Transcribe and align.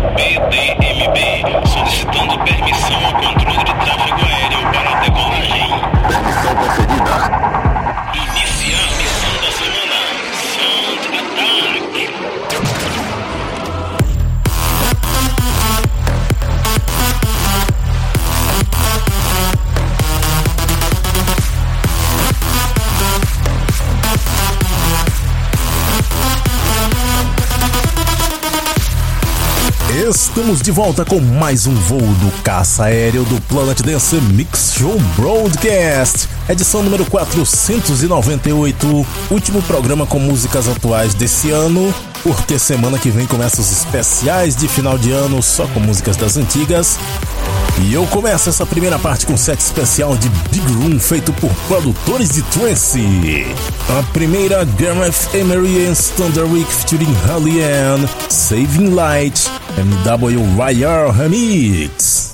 PDMB, 0.00 1.66
solicitando 1.66 2.38
permissão 2.44 3.04
ao 3.06 3.12
controle 3.12 3.64
de 3.64 3.74
tráfego 3.74 4.20
aéreo 4.24 4.60
para 4.72 4.90
a 4.90 5.00
decolagem. 5.00 5.70
Permissão 6.08 6.54
concedida. 6.56 7.65
Estamos 30.08 30.62
de 30.62 30.70
volta 30.70 31.04
com 31.04 31.20
mais 31.20 31.66
um 31.66 31.74
voo 31.74 31.98
do 31.98 32.42
caça 32.42 32.84
aéreo 32.84 33.24
do 33.24 33.40
Planet 33.42 33.82
Dance 33.82 34.14
Mix 34.14 34.74
Show 34.78 34.96
Broadcast, 35.16 36.28
edição 36.48 36.80
número 36.80 37.04
498, 37.06 39.06
último 39.32 39.60
programa 39.62 40.06
com 40.06 40.20
músicas 40.20 40.68
atuais 40.68 41.12
desse 41.12 41.50
ano, 41.50 41.92
porque 42.22 42.56
semana 42.56 43.00
que 43.00 43.10
vem 43.10 43.26
começa 43.26 43.60
os 43.60 43.72
especiais 43.72 44.54
de 44.54 44.68
final 44.68 44.96
de 44.96 45.10
ano 45.10 45.42
só 45.42 45.66
com 45.66 45.80
músicas 45.80 46.16
das 46.16 46.36
antigas. 46.36 46.96
E 47.82 47.92
eu 47.92 48.06
começo 48.06 48.48
essa 48.48 48.64
primeira 48.64 48.98
parte 48.98 49.26
com 49.26 49.36
set 49.36 49.60
especial 49.60 50.16
de 50.16 50.28
Big 50.50 50.66
Room 50.72 50.98
feito 50.98 51.32
por 51.34 51.50
produtores 51.66 52.30
de 52.30 52.42
trance. 52.42 53.00
A 53.98 54.02
primeira, 54.12 54.64
Gareth 54.64 55.34
Emery 55.34 55.86
and 55.86 55.94
Thunderwick 56.16 56.72
featuring 56.72 57.12
Holly 57.26 57.62
Ann, 57.62 58.08
Saving 58.30 58.94
Light, 58.94 59.50
MW 59.76 60.40
Ryer 60.56 61.12
Remix. 61.12 62.25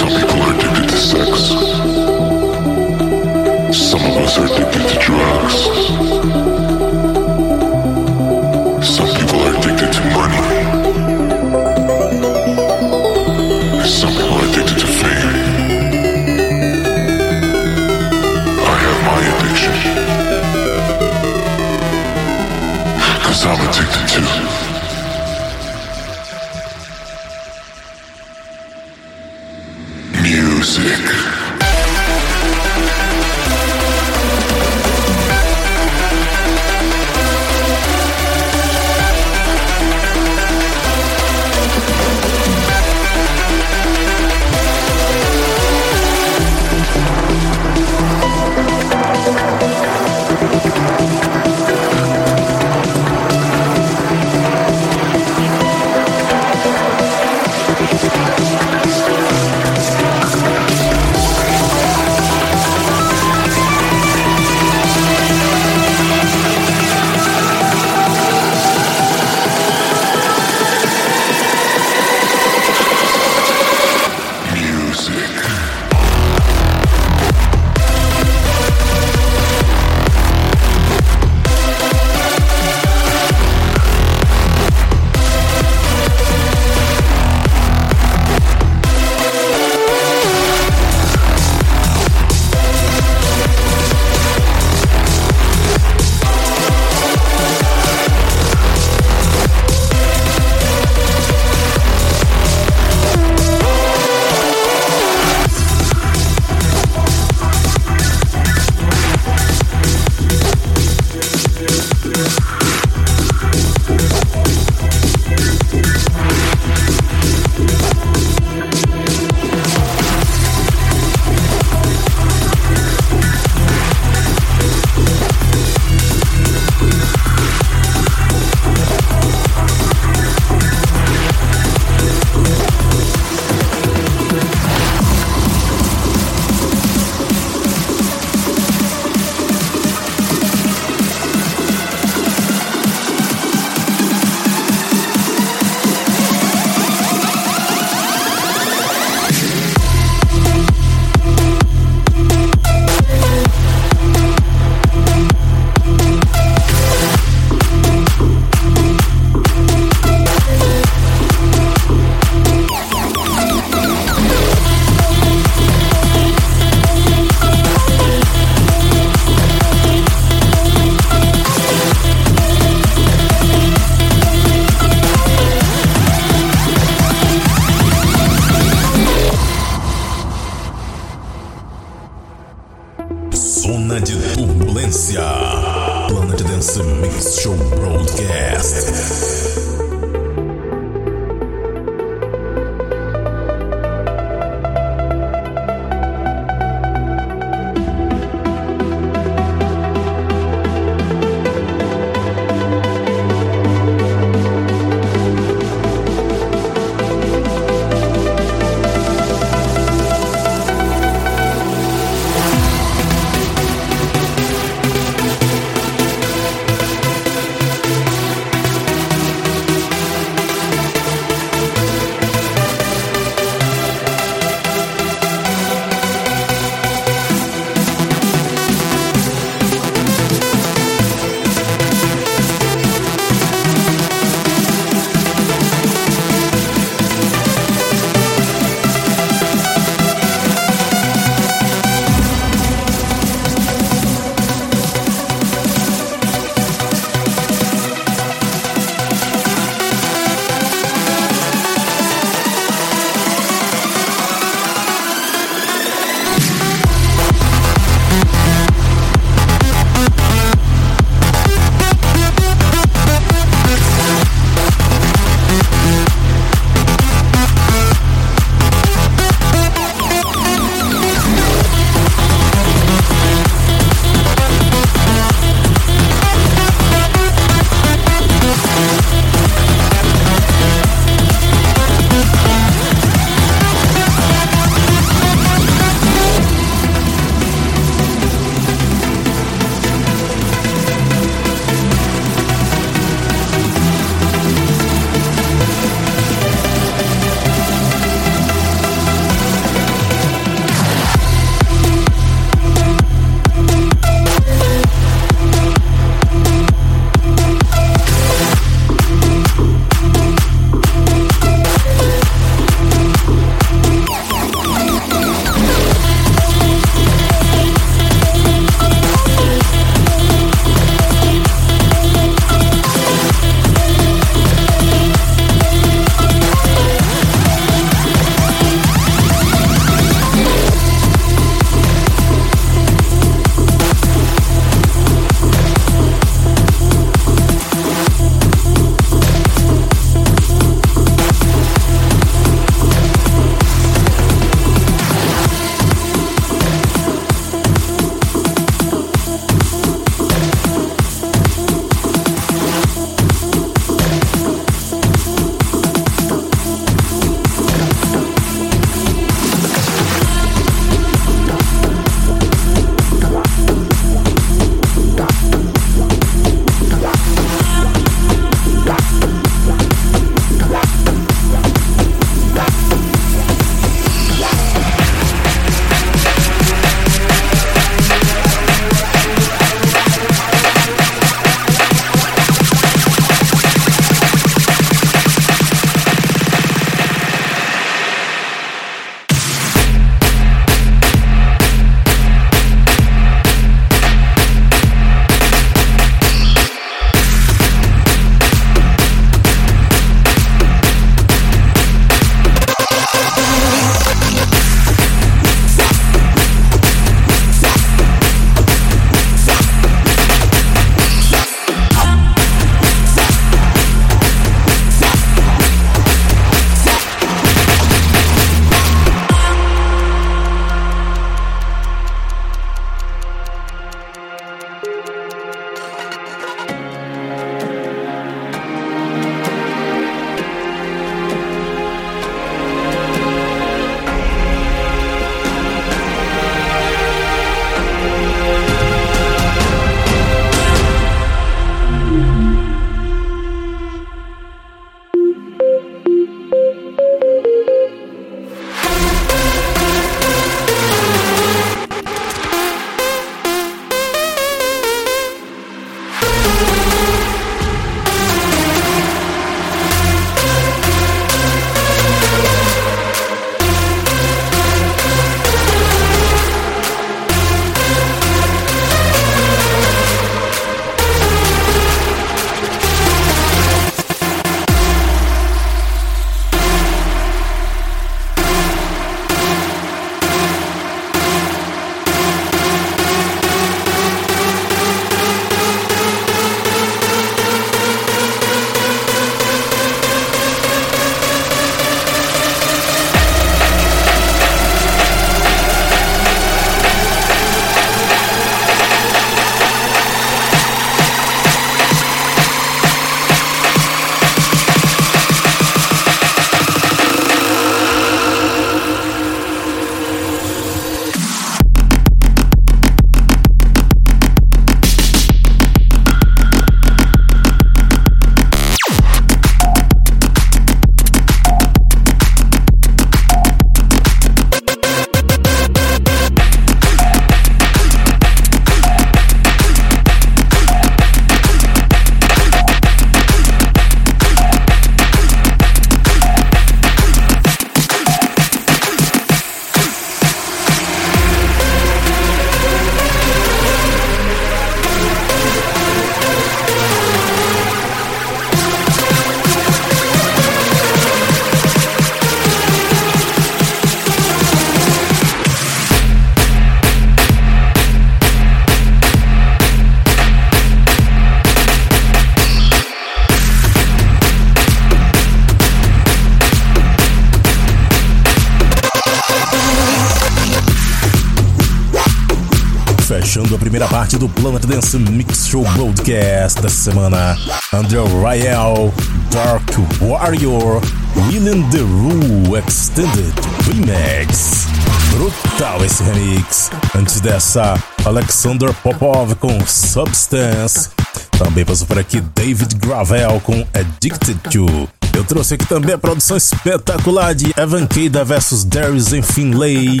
Primeira 573.76 573.88
parte 573.92 574.16
do 574.16 574.26
Planet 574.26 574.64
Dance 574.64 574.96
Mix 574.96 575.48
Show 575.48 575.62
Broadcast 575.72 576.62
da 576.62 576.68
semana, 576.70 577.36
Andrew 577.74 578.22
Rayel, 578.22 578.90
Dark 579.30 579.68
Warrior, 580.00 580.80
William 581.14 581.60
The 581.68 581.80
Rule 581.80 582.56
Extended 582.56 583.34
Remix. 583.66 584.64
Brutal 585.10 585.84
esse 585.84 586.02
remix. 586.02 586.70
Antes 586.96 587.20
dessa, 587.20 587.78
Alexander 588.02 588.72
Popov 588.82 589.34
com 589.34 589.60
Substance. 589.66 590.88
Também 591.32 591.62
passou 591.62 591.86
por 591.86 591.98
aqui 591.98 592.22
David 592.34 592.76
Gravel 592.76 593.42
com 593.44 593.62
Addicted 593.74 594.38
To. 594.50 594.88
Eu 595.14 595.24
trouxe 595.24 595.52
aqui 595.52 595.66
também 595.66 595.94
a 595.94 595.98
produção 595.98 596.38
espetacular 596.38 597.34
de 597.34 597.52
Evan 597.58 597.86
Kada 597.86 598.24
vs 598.24 598.64
Darius 598.64 599.08
Finlay, 599.22 600.00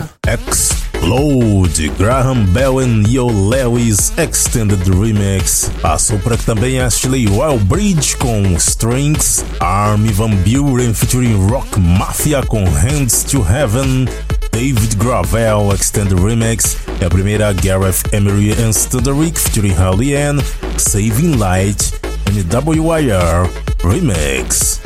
Explode, 1.06 1.96
Graham 1.96 2.52
Bell 2.52 2.80
and 2.80 3.06
Yo 3.06 3.28
Lewis 3.28 4.12
Extended 4.18 4.80
Remix. 4.88 5.70
Passou 5.80 6.18
por 6.18 6.32
aqui 6.32 6.44
também 6.44 6.80
Ashley 6.80 7.28
Wildbridge 7.28 8.16
com 8.16 8.42
Strings, 8.56 9.44
Army 9.60 10.12
Van 10.12 10.30
Buren 10.30 10.92
featuring 10.92 11.48
Rock 11.48 11.78
Mafia 11.78 12.42
com 12.42 12.64
Hands 12.64 13.22
to 13.22 13.40
Heaven, 13.40 14.06
David 14.50 14.96
Gravel 14.96 15.72
Extended 15.72 16.18
Remix 16.18 16.76
e 17.00 17.04
a 17.04 17.08
primeira 17.08 17.52
Gareth 17.52 18.02
Emery 18.10 18.50
and 18.54 18.72
Studerick 18.72 19.38
featuring 19.38 19.74
Holly 19.74 20.16
Ann, 20.16 20.40
Saving 20.76 21.36
Light 21.38 21.92
and 22.26 22.42
WIR 22.50 23.48
Remix. 23.84 24.80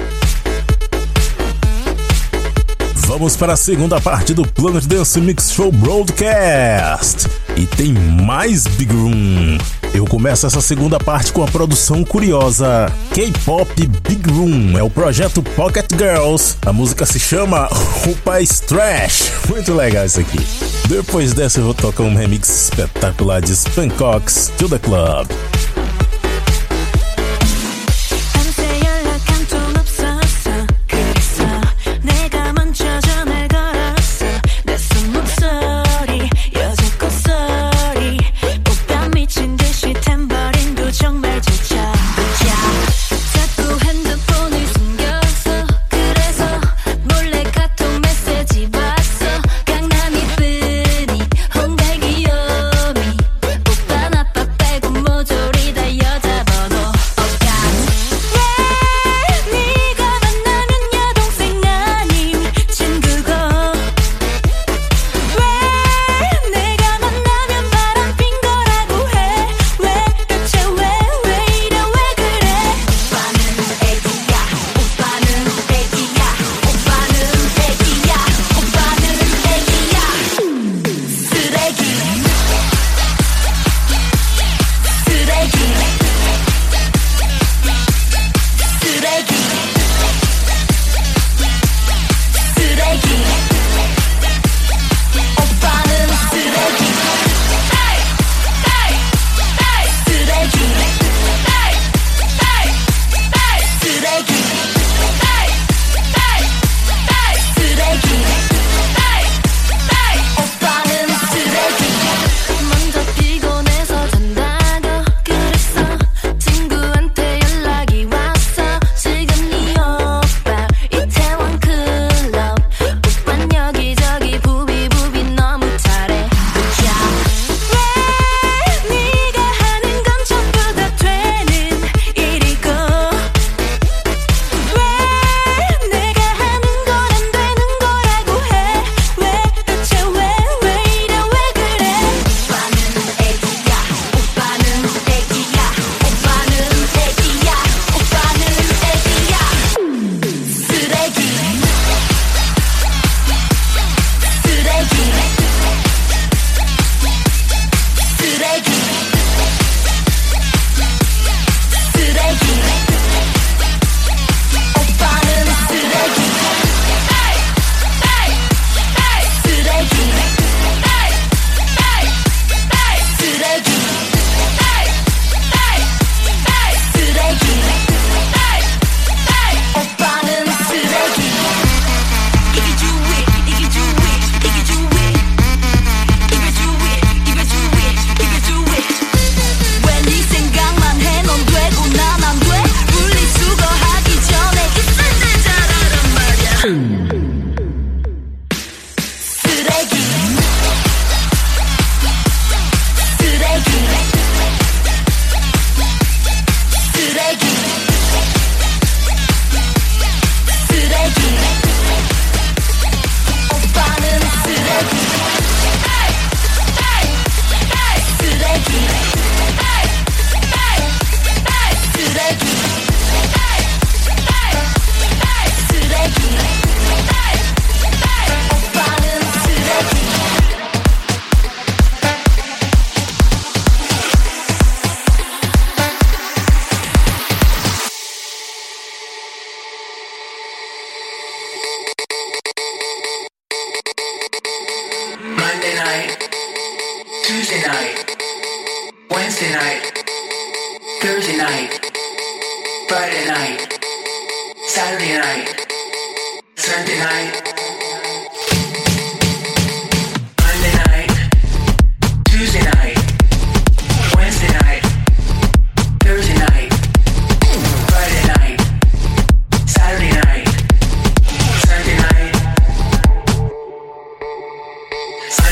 Vamos 3.11 3.37
para 3.37 3.55
a 3.55 3.57
segunda 3.57 4.01
parte 4.01 4.33
do 4.33 4.47
Planet 4.47 4.85
Dance 4.85 5.21
Mix 5.21 5.51
Show 5.51 5.73
Broadcast. 5.73 7.27
E 7.57 7.67
tem 7.67 7.93
mais 7.93 8.69
Big 8.69 8.95
Room. 8.95 9.59
Eu 9.93 10.07
começo 10.07 10.47
essa 10.47 10.61
segunda 10.61 10.97
parte 10.97 11.33
com 11.33 11.43
a 11.43 11.49
produção 11.49 12.05
curiosa 12.05 12.87
K-Pop 13.13 13.75
Big 14.09 14.31
Room. 14.31 14.79
É 14.79 14.83
o 14.85 14.89
projeto 14.89 15.43
Pocket 15.43 15.87
Girls. 15.99 16.55
A 16.65 16.73
música 16.73 17.05
se 17.05 17.19
chama 17.19 17.69
Roupa 18.05 18.35
Trash. 18.69 19.33
Muito 19.49 19.75
legal 19.75 20.07
isso 20.07 20.21
aqui. 20.21 20.39
Depois 20.89 21.35
dessa 21.35 21.59
eu 21.59 21.65
vou 21.65 21.75
tocar 21.75 22.05
um 22.05 22.15
remix 22.15 22.49
espetacular 22.49 23.41
de 23.41 23.57
Spankox 23.57 24.53
to 24.57 24.69
the 24.69 24.79
Club. 24.79 25.27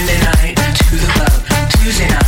Monday 0.09 0.55
night 0.55 0.75
to 0.75 0.97
the 0.97 1.07
club, 1.07 1.69
Tuesday 1.71 2.09
night. 2.09 2.28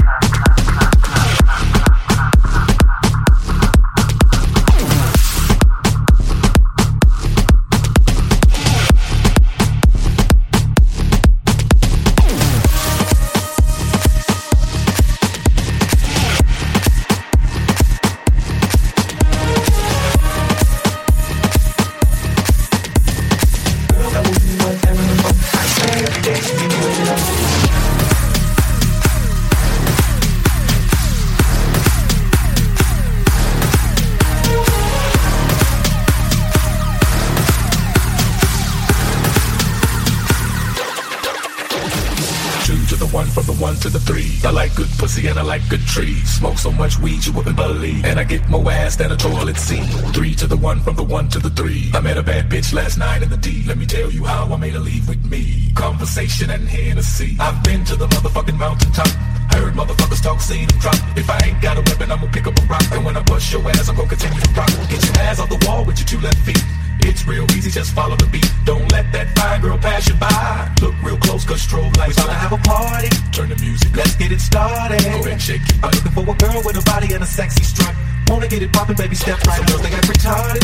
Last 52.73 52.97
night 52.97 53.21
in 53.21 53.29
the 53.29 53.37
D. 53.37 53.63
Let 53.67 53.77
me 53.77 53.85
tell 53.85 54.09
you 54.11 54.23
how 54.23 54.51
I 54.51 54.57
made 54.57 54.73
her 54.73 54.79
leave 54.79 55.07
with 55.07 55.23
me. 55.25 55.71
Conversation 55.75 56.49
and 56.49 56.67
Hennessy. 56.67 57.37
I've 57.39 57.63
been 57.63 57.83
to 57.85 57.95
the 57.95 58.07
motherfucking 58.07 58.57
mountaintop. 58.57 59.07
Heard 59.51 59.73
motherfuckers 59.73 60.21
talk, 60.23 60.39
seen 60.41 60.67
them 60.67 60.79
drop. 60.79 60.95
If 61.15 61.29
I 61.29 61.39
ain't 61.45 61.61
got 61.61 61.77
a 61.77 61.81
weapon, 61.81 62.11
I'm 62.11 62.19
gonna 62.19 62.31
pick 62.31 62.47
up 62.47 62.57
a 62.57 62.65
rock. 62.67 62.83
And 62.91 63.05
when 63.05 63.17
I 63.17 63.23
bust 63.23 63.51
your 63.51 63.67
ass, 63.69 63.89
I'm 63.89 63.95
gonna 63.95 64.09
continue 64.09 64.39
to 64.39 64.51
rock. 64.51 64.69
Get 64.89 65.03
your 65.03 65.17
ass 65.25 65.39
off 65.39 65.49
the 65.49 65.63
wall 65.67 65.85
with 65.85 65.99
your 65.99 66.07
two 66.07 66.19
left 66.19 66.37
feet. 66.39 66.70
It's 67.03 67.25
real 67.25 67.45
easy, 67.51 67.71
just 67.71 67.93
follow 67.93 68.15
the 68.15 68.27
beat. 68.27 68.49
Don't 68.65 68.89
let 68.91 69.11
that 69.11 69.27
fine 69.37 69.61
girl 69.61 69.77
pass 69.77 70.07
you 70.07 70.15
by. 70.15 70.71
Look 70.81 70.95
real 71.03 71.17
close, 71.17 71.43
cause 71.45 71.65
strobe 71.65 71.95
lights 71.97 72.17
about 72.17 72.27
to 72.27 72.33
have 72.33 72.53
a 72.53 72.61
party. 72.61 73.09
Turn 73.31 73.49
the 73.49 73.57
music. 73.57 73.95
Let's 73.95 74.15
get 74.15 74.31
it 74.31 74.41
started. 74.41 75.01
Go 75.03 75.25
ahead, 75.25 75.41
shake 75.41 75.61
it. 75.63 75.75
I'm 75.83 75.91
looking 75.91 76.11
for 76.11 76.25
a 76.29 76.35
girl 76.37 76.61
with 76.63 76.77
a 76.77 76.83
body 76.85 77.13
and 77.13 77.23
a 77.23 77.27
sexy 77.27 77.63
strut. 77.63 77.93
Wanna 78.27 78.47
get 78.47 78.61
it 78.61 78.71
poppin', 78.71 78.95
baby, 78.95 79.15
step 79.15 79.41
right. 79.43 79.57
Some 79.57 79.65
girls, 79.65 79.81
they 79.81 79.89
got 79.89 80.03
retarded. 80.03 80.63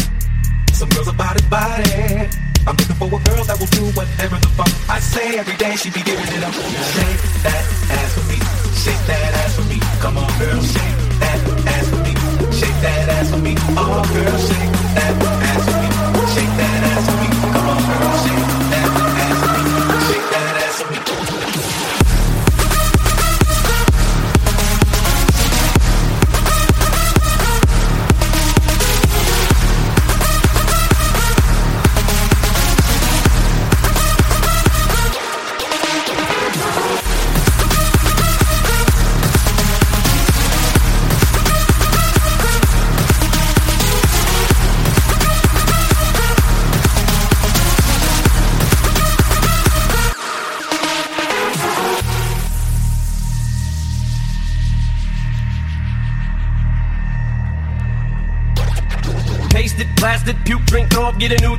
Some 0.73 0.89
girls 0.89 1.07
about 1.07 1.33
his 1.33 1.49
body. 1.49 2.29
I'm 2.67 2.75
looking 2.75 2.95
for 2.99 3.07
a 3.07 3.19
girl 3.23 3.43
that 3.47 3.57
will 3.59 3.71
do 3.71 3.83
whatever 3.95 4.35
the 4.37 4.51
fuck 4.59 4.69
I 4.89 4.99
say 4.99 5.39
every 5.39 5.55
day. 5.57 5.75
She 5.75 5.89
be 5.89 6.03
giving 6.03 6.27
it 6.27 6.43
up. 6.43 6.53
Shake 6.53 7.21
that 7.43 7.63
ass 7.97 8.13
for 8.13 8.25
me. 8.29 8.37
Shake 8.75 9.03
that 9.07 9.33
ass 9.41 9.55
for 9.55 9.65
me. 9.65 9.79
Come 10.03 10.17
on, 10.17 10.27
girl, 10.37 10.61
shake 10.61 10.97
that 11.23 11.39
ass 11.65 11.89
for 11.89 11.99
me. 12.03 12.13
Shake 12.51 12.79
that 12.83 13.09
ass 13.09 13.31
for 13.31 13.37
me. 13.37 13.55
Oh, 13.73 14.03
girl, 14.13 14.37
shake 14.37 14.71
that 14.95 15.15
ass 15.23 15.65
for 15.65 16.01
me. 16.03 16.06
Shake 16.33 16.53
that 16.57 16.83
ass 16.83 17.05
for 17.07 17.17
me. 17.21 17.27
Come 17.53 17.69
on, 17.69 17.79
girl, 17.87 18.17
shake 18.23 18.69
that 18.71 18.86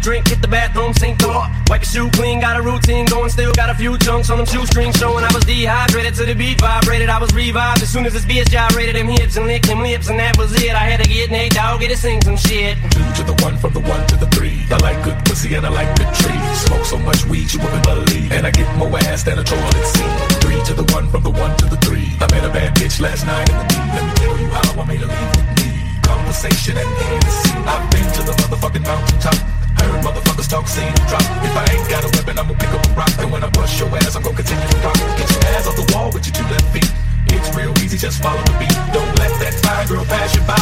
drink, 0.08 0.26
hit 0.26 0.40
the 0.40 0.48
bathroom, 0.48 0.94
sink, 0.94 1.22
up, 1.24 1.52
wipe 1.68 1.84
your 1.84 1.92
shoe 1.92 2.10
clean, 2.16 2.40
got 2.40 2.56
a 2.56 2.62
routine 2.62 3.04
going, 3.12 3.28
still 3.28 3.52
got 3.52 3.68
a 3.68 3.74
few 3.74 3.92
chunks 3.98 4.30
on 4.30 4.38
them 4.38 4.46
shoestrings 4.46 4.96
showing 4.96 5.22
I 5.22 5.28
was 5.36 5.44
dehydrated 5.44 6.14
to 6.14 6.24
the 6.24 6.32
beat 6.32 6.58
vibrated, 6.58 7.10
I 7.10 7.20
was 7.20 7.30
revived 7.34 7.82
as 7.82 7.90
soon 7.90 8.06
as 8.06 8.14
this 8.14 8.24
beat 8.24 8.48
gyrated 8.48 8.96
them 8.96 9.08
hips 9.08 9.36
and 9.36 9.46
licked 9.46 9.66
them 9.66 9.82
lips 9.82 10.08
and 10.08 10.18
that 10.18 10.38
was 10.38 10.56
it. 10.64 10.72
I 10.72 10.88
had 10.88 11.04
to 11.04 11.08
get 11.08 11.30
Nate 11.30 11.52
Dogg, 11.52 11.80
get 11.80 11.90
to 11.90 11.96
sing 11.96 12.22
some 12.22 12.38
shit. 12.38 12.78
Two 12.88 13.04
to 13.20 13.22
the 13.28 13.36
one, 13.44 13.58
from 13.58 13.74
the 13.74 13.84
one 13.84 14.00
to 14.08 14.16
the 14.16 14.24
three. 14.32 14.64
I 14.72 14.78
like 14.80 14.96
good 15.04 15.18
pussy 15.26 15.52
and 15.54 15.66
I 15.66 15.68
like 15.68 15.92
good 16.00 16.08
trees. 16.24 16.56
Smoke 16.64 16.86
so 16.86 16.96
much 16.96 17.26
weed 17.26 17.52
you 17.52 17.60
wouldn't 17.60 17.84
believe, 17.84 18.32
and 18.32 18.46
I 18.46 18.50
get 18.50 18.68
more 18.78 18.88
ass 19.12 19.24
than 19.24 19.38
a 19.38 19.44
toilet 19.44 19.86
seat. 19.92 20.12
Three 20.40 20.60
to 20.68 20.72
the 20.72 20.88
one, 20.96 21.06
from 21.12 21.22
the 21.22 21.34
one 21.36 21.52
to 21.60 21.66
the 21.68 21.76
three. 21.84 22.08
I 22.16 22.26
met 22.32 22.48
a 22.48 22.52
bad 22.56 22.72
bitch 22.80 22.96
last 22.98 23.26
night 23.26 23.44
in 23.52 23.56
the 23.60 23.66
D. 23.68 23.76
Let 23.76 24.04
me 24.08 24.12
tell 24.24 24.38
you 24.40 24.48
how 24.56 24.80
I 24.80 24.84
made 24.88 25.02
a 25.04 25.08
leave 25.12 25.32
with 25.36 25.48
me. 25.60 25.68
Conversation 26.00 26.80
and 26.80 26.88
Hennessy. 26.96 27.52
I've 27.68 27.84
been 27.92 28.08
to 28.16 28.22
the 28.24 28.32
motherfucking 28.40 28.84
mountaintop. 28.88 29.67
Heard 29.82 30.02
motherfuckers 30.02 30.48
talk, 30.48 30.66
seen 30.68 30.90
them 30.92 31.06
drop. 31.08 31.24
If 31.44 31.54
I 31.56 31.64
ain't 31.72 31.88
got 31.88 32.04
a 32.04 32.10
weapon, 32.16 32.38
I'ma 32.38 32.54
pick 32.54 32.70
up 32.70 32.84
a 32.86 32.90
rock. 32.94 33.12
And 33.18 33.30
when 33.32 33.42
I 33.42 33.50
bust 33.50 33.78
your 33.78 33.88
ass, 33.96 34.16
I'm 34.16 34.22
gonna 34.22 34.36
continue 34.36 34.66
to 34.66 34.78
rock. 34.84 34.98
Get 35.16 35.28
your 35.30 35.44
ass 35.54 35.66
off 35.66 35.76
the 35.76 35.86
wall 35.94 36.10
with 36.12 36.26
your 36.26 36.34
two 36.34 36.46
left 36.50 36.68
feet. 36.72 36.90
It's 37.28 37.54
real 37.54 37.72
easy, 37.84 37.98
just 37.98 38.22
follow 38.22 38.40
the 38.40 38.56
beat. 38.56 38.72
Don't 38.92 39.12
let 39.20 39.32
that 39.44 39.54
fine 39.60 39.86
girl 39.86 40.04
pass 40.08 40.34
you 40.34 40.42
by. 40.48 40.56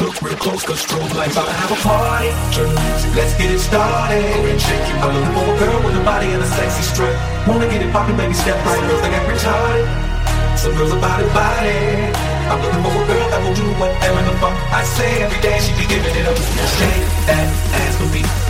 Look 0.00 0.20
real 0.20 0.36
close, 0.36 0.62
cause 0.62 0.84
strobe 0.84 1.12
lights 1.16 1.32
about 1.32 1.48
to 1.48 1.56
have 1.56 1.72
a 1.72 1.80
party. 1.80 2.30
Turn 2.52 2.68
music, 2.68 3.12
let's 3.16 3.34
get 3.40 3.50
it 3.50 3.60
started. 3.60 4.20
Go 4.20 4.44
and 4.44 4.60
shake 4.60 4.84
your 4.88 4.98
I'm 5.00 5.10
looking 5.16 5.32
for 5.32 5.46
a 5.48 5.56
girl 5.58 5.78
with 5.84 6.00
a 6.00 6.04
body 6.04 6.28
and 6.32 6.42
a 6.42 6.46
sexy 6.46 6.82
strut. 6.82 7.14
Wanna 7.48 7.68
get 7.72 7.80
it 7.80 7.92
poppin', 7.92 8.16
baby, 8.16 8.34
step 8.34 8.58
right. 8.68 8.80
Girls, 8.84 9.00
they 9.00 9.10
get 9.10 9.24
retarded. 9.24 9.86
Some 10.60 10.76
girls 10.76 10.92
are 10.92 11.00
body 11.00 11.24
body. 11.32 12.12
I'm 12.52 12.60
looking 12.60 12.82
for 12.84 12.92
a 12.92 13.06
girl 13.08 13.26
that 13.32 13.40
will 13.40 13.56
do 13.56 13.66
whatever 13.80 14.20
the 14.28 14.34
fuck 14.44 14.56
I 14.76 14.84
say 14.84 15.22
every 15.24 15.40
day. 15.40 15.56
She 15.60 15.72
be 15.72 15.88
giving 15.88 16.12
it 16.12 16.26
up. 16.28 16.36
Shake 16.36 17.06
that 17.32 17.48
ass 17.80 17.96
for 17.96 18.08
me. 18.12 18.49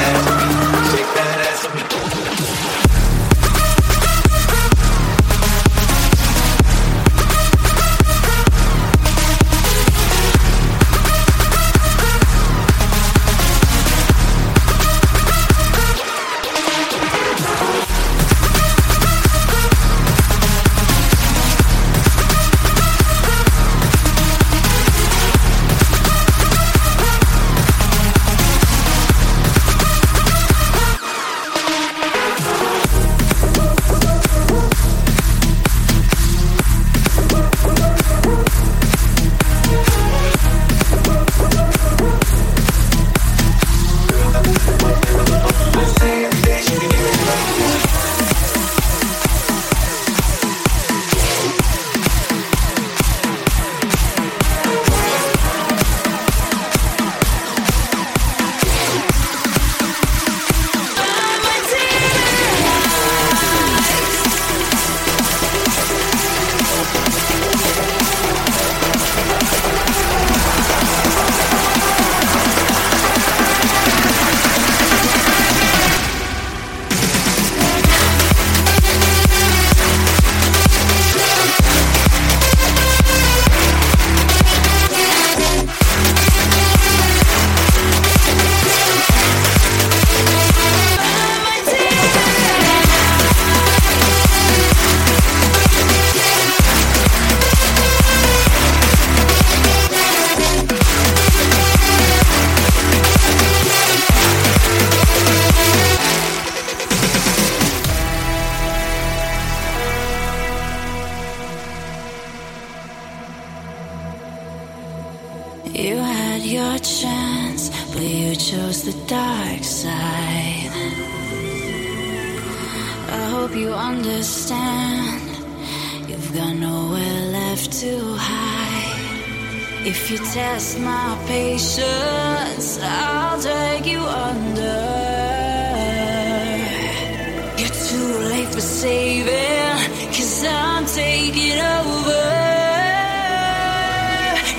You're 137.59 137.77
too 137.89 138.09
late 138.31 138.47
for 138.53 138.61
saving, 138.61 139.77
cause 140.15 140.45
I'm 140.45 140.85
taking 140.85 141.59
over. 141.59 142.25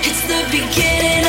It's 0.07 0.23
the 0.31 0.41
beginning 0.51 1.22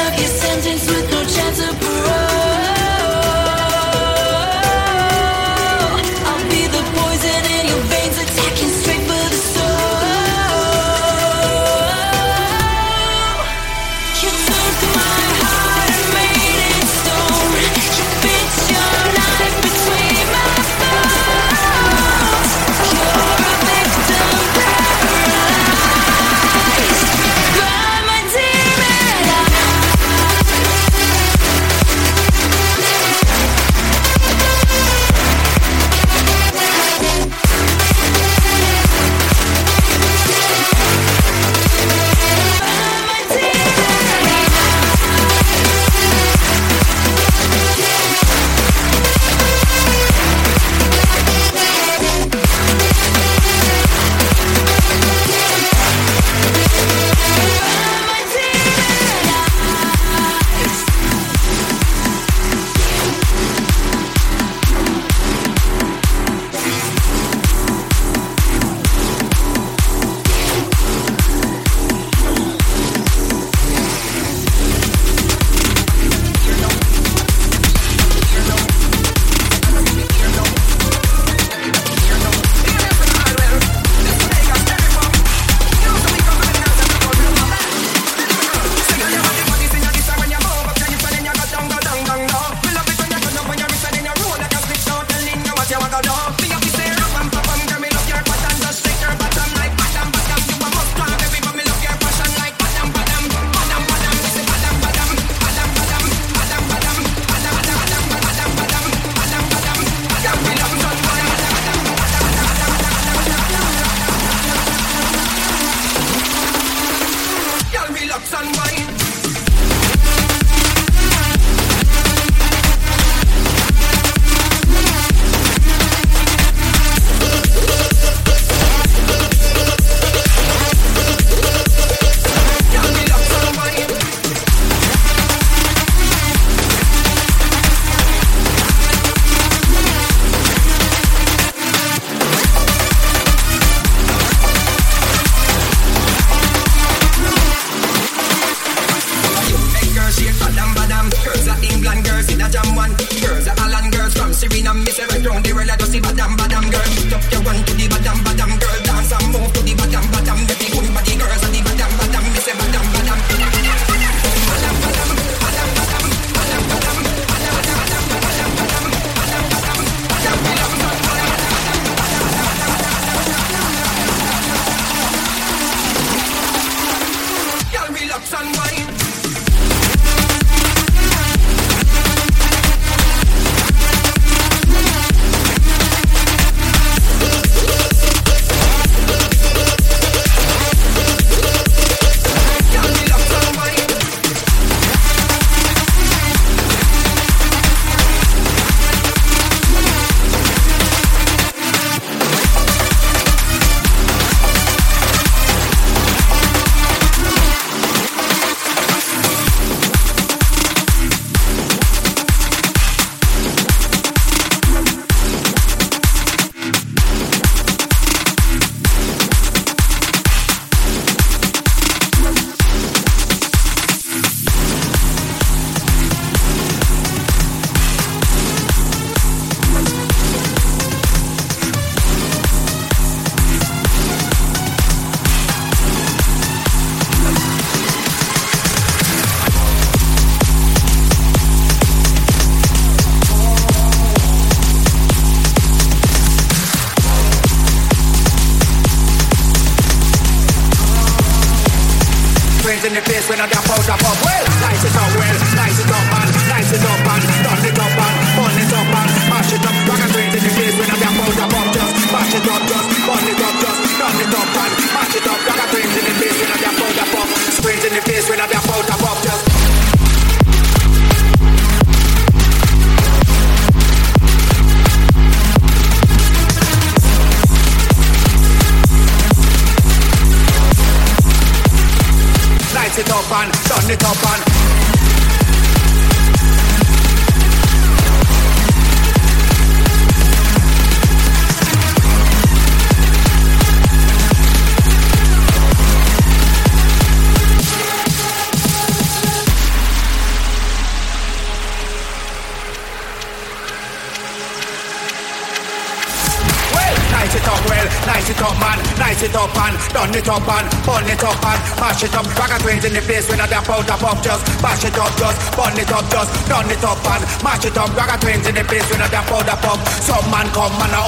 Turn 315.74 315.82
it 315.82 315.90
up, 315.90 316.06
just 316.08 316.30
turn 316.46 316.70
it 316.70 316.84
up 316.86 317.02
and 317.02 317.42
Match 317.42 317.66
it 317.66 317.76
up. 317.76 317.90
Ragga 317.98 318.14
twins 318.22 318.46
in 318.46 318.54
the 318.54 318.62
place, 318.62 318.86
we 318.86 318.94
know 318.94 319.10
that 319.10 319.26
powder 319.26 319.58
pop. 319.58 319.82
Some 320.06 320.22
man 320.30 320.46
come 320.54 320.70
and 320.70 320.94
a 320.94 321.02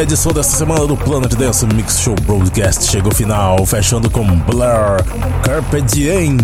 a 0.00 0.02
edição 0.02 0.32
desta 0.32 0.56
semana 0.56 0.86
do 0.86 0.96
Planet 0.96 1.34
Dance 1.34 1.66
Mix 1.74 2.00
Show 2.00 2.14
Broadcast 2.22 2.90
chega 2.90 3.06
ao 3.06 3.14
final, 3.14 3.66
fechando 3.66 4.08
com 4.08 4.24
Blur, 4.24 5.04
Carpe 5.44 5.82
Diem. 5.82 6.38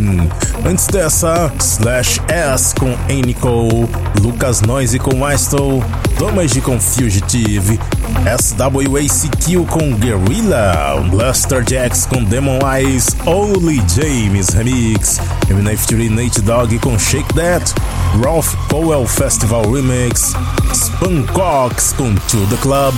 Antes 0.66 0.86
dessa, 0.88 1.50
Slash 1.58 2.20
S 2.28 2.74
com 2.74 2.94
Anico, 3.10 3.88
Lucas 4.20 4.60
Noise 4.60 4.98
com 4.98 5.16
Maestro, 5.16 5.82
Damage 6.18 6.62
com 6.62 6.80
Fugitive, 6.80 7.78
SWACQ 8.40 9.66
com 9.66 9.92
Guerrilla, 9.92 11.04
Blaster 11.10 11.62
Jacks 11.62 12.06
com 12.06 12.24
Demon 12.24 12.58
Eyes, 12.64 13.14
Only 13.26 13.82
James 13.94 14.48
Remix, 14.50 15.20
MNF3 15.48 16.10
Nate 16.10 16.40
Dog 16.40 16.78
com 16.78 16.98
Shake 16.98 17.32
That, 17.34 17.74
Ralph 18.22 18.54
Powell 18.68 19.06
Festival 19.06 19.70
Remix, 19.70 20.32
Spancox 20.72 21.92
com 21.92 22.14
To 22.14 22.46
The 22.46 22.56
Club, 22.62 22.94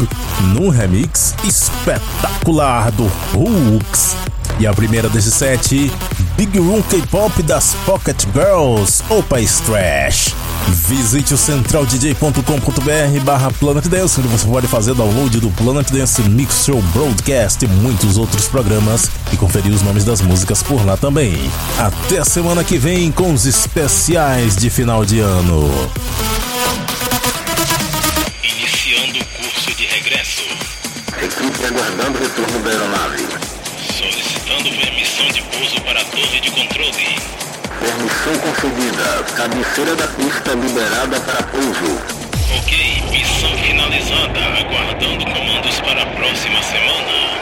num 0.54 0.70
remix 0.70 1.34
espetacular 1.44 2.92
do 2.92 3.10
Hooks. 3.34 4.16
E 4.60 4.66
a 4.66 4.72
primeira 4.72 5.08
desse 5.08 5.32
set, 5.32 5.92
Big 6.36 6.56
Room 6.56 6.82
K-Pop 6.82 7.42
das 7.42 7.74
Pocket 7.84 8.26
Girls, 8.32 9.02
Opa 9.10 9.38
Trash. 9.66 10.47
Visite 10.70 11.34
o 11.34 11.38
centraldj.com.br 11.38 13.20
barra 13.24 13.50
Planet 13.52 13.86
Dance, 13.86 14.20
onde 14.20 14.28
você 14.28 14.46
pode 14.46 14.66
fazer 14.66 14.94
download 14.94 15.40
do 15.40 15.50
Planet 15.50 15.90
Dance 15.90 16.22
Mix 16.22 16.64
Show 16.64 16.80
Broadcast 16.94 17.64
e 17.64 17.68
muitos 17.68 18.16
outros 18.16 18.46
programas 18.48 19.10
e 19.32 19.36
conferir 19.36 19.72
os 19.72 19.82
nomes 19.82 20.04
das 20.04 20.20
músicas 20.20 20.62
por 20.62 20.84
lá 20.84 20.96
também. 20.96 21.34
Até 21.78 22.24
semana 22.24 22.62
que 22.64 22.78
vem 22.78 23.10
com 23.10 23.32
os 23.32 23.46
especiais 23.46 24.56
de 24.56 24.70
final 24.70 25.04
de 25.04 25.20
ano. 25.20 25.70
Equipe 31.20 31.64
aguardando 31.66 32.16
o 32.16 32.22
retorno 32.22 32.62
da 32.62 32.70
aeronave. 32.70 33.26
Solicitando 33.98 34.70
permissão 34.70 35.28
de 35.28 35.42
pouso 35.42 35.80
para 35.82 36.00
a 36.00 36.04
torre 36.04 36.40
de 36.40 36.50
controle. 36.50 37.47
Permissão 37.80 38.36
concedida. 38.38 39.24
Cabeceira 39.36 39.94
da 39.94 40.06
pista 40.08 40.52
liberada 40.52 41.20
para 41.20 41.42
pouso. 41.44 42.00
Ok, 42.58 43.02
missão 43.10 43.56
finalizada. 43.58 44.40
Aguardando 44.58 45.24
comandos 45.24 45.80
para 45.80 46.02
a 46.02 46.06
próxima 46.06 46.62
semana. 46.62 47.37